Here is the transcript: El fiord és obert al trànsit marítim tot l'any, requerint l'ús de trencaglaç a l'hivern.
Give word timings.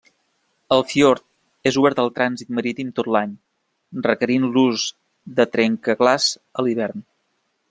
El 0.75 0.79
fiord 0.91 1.23
és 1.71 1.77
obert 1.81 2.01
al 2.03 2.09
trànsit 2.15 2.49
marítim 2.61 2.89
tot 3.01 3.11
l'any, 3.17 3.37
requerint 4.09 4.51
l'ús 4.57 4.87
de 5.41 5.49
trencaglaç 5.59 6.31
a 6.63 6.69
l'hivern. 6.69 7.11